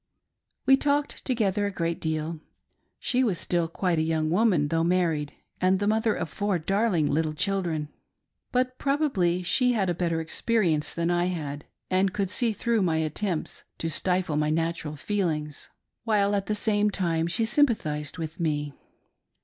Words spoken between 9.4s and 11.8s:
she had a better experience than I had